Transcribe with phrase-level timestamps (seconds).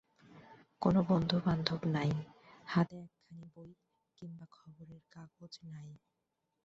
[0.81, 2.11] কোনো বন্ধুবান্ধব নাই,
[2.67, 3.71] হাতে একখানি বই
[4.17, 5.89] কিংবা খবরের কাগজ নাই।